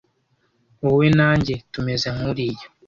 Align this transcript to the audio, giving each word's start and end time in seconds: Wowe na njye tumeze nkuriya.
Wowe 0.83 1.07
na 1.17 1.29
njye 1.37 1.55
tumeze 1.73 2.07
nkuriya. 2.15 2.65